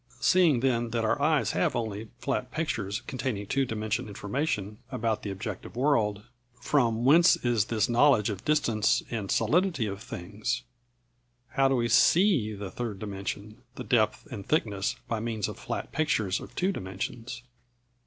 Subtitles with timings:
[0.19, 5.29] Seeing then that our eyes have only flat pictures containing two dimension information about the
[5.29, 6.23] objective world,
[6.59, 10.63] from whence is this knowledge of distance and the solidity of things?
[11.49, 15.91] How do we see the third dimension, the depth and thickness, by means of flat
[15.91, 17.43] pictures of two dimensions?